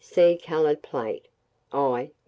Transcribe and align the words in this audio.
See 0.03 0.35
coloured 0.41 0.81
plate, 0.81 1.27
I 1.71 1.77
1. 2.09 2.11